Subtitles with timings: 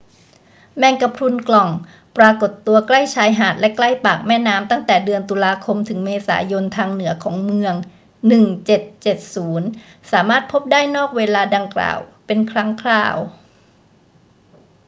[0.77, 1.69] แมงกะพรุนกล่อง
[2.17, 7.73] ปรากฏตัวใกล้ชายหาดและใกล้ปากแม่น้ำตั้งแต่เดือนตุลาคมถึงเมษายนทางเหนือของเมือง
[8.71, 13.15] 1770 สามารถพบได้นอกเวลาดังกล่าวเป็นครั้งคราว